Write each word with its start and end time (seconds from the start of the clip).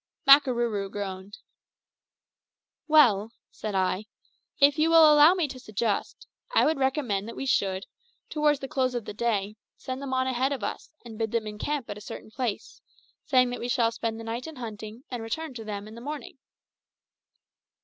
Makarooroo 0.25 0.89
groaned. 0.91 1.37
"Well," 2.87 3.33
said 3.51 3.75
I, 3.75 4.05
"if 4.59 4.79
you 4.79 4.89
will 4.89 5.13
allow 5.13 5.35
me 5.35 5.47
to 5.49 5.59
suggest, 5.59 6.25
I 6.55 6.65
would 6.65 6.79
recommend 6.79 7.27
that 7.27 7.35
we 7.35 7.45
should, 7.45 7.85
towards 8.27 8.61
the 8.61 8.67
close 8.67 8.95
of 8.95 9.05
the 9.05 9.13
day, 9.13 9.57
send 9.77 10.01
them 10.01 10.11
on 10.11 10.25
ahead 10.25 10.53
of 10.53 10.63
us, 10.63 10.89
and 11.05 11.19
bid 11.19 11.29
them 11.31 11.45
encamp 11.45 11.87
at 11.87 11.99
a 11.99 12.01
certain 12.01 12.31
place, 12.31 12.81
saying 13.25 13.51
that 13.51 13.59
we 13.59 13.69
shall 13.69 13.91
spend 13.91 14.19
the 14.19 14.23
night 14.23 14.47
in 14.47 14.55
hunting, 14.55 15.03
and 15.11 15.21
return 15.21 15.53
to 15.53 15.63
them 15.63 15.87
in 15.87 15.93
the 15.93 16.01
morning." 16.01 16.39